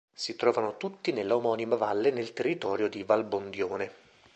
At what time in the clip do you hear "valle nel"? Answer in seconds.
1.75-2.33